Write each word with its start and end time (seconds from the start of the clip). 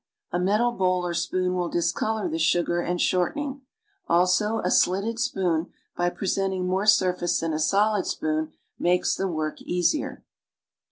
A 0.31 0.39
metal 0.39 0.71
bowl 0.71 1.05
or 1.05 1.13
spoon 1.13 1.53
will 1.53 1.69
discolor 1.69 2.27
the 2.27 2.39
sugar 2.39 2.81
and 2.81 2.99
shorten 2.99 3.43
ing; 3.43 3.61
also 4.07 4.57
a 4.63 4.71
slitted 4.71 5.19
spoon, 5.19 5.71
by 5.95 6.09
presenting 6.09 6.65
more 6.65 6.87
surface 6.87 7.39
than 7.39 7.53
a 7.53 7.59
solid 7.59 8.07
spoon, 8.07 8.51
makes 8.79 9.13
the 9.13 9.27
work 9.27 9.61
easier. 9.61 10.23